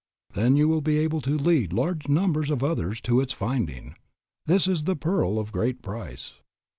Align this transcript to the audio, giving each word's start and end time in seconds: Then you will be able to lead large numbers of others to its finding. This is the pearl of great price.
Then 0.33 0.57
you 0.57 0.67
will 0.67 0.81
be 0.81 0.97
able 0.97 1.21
to 1.21 1.37
lead 1.37 1.71
large 1.73 2.07
numbers 2.07 2.49
of 2.49 2.63
others 2.63 3.01
to 3.01 3.19
its 3.21 3.33
finding. 3.33 3.93
This 4.47 4.67
is 4.67 4.85
the 4.85 4.95
pearl 4.95 5.37
of 5.37 5.51
great 5.51 5.83
price. 5.83 6.39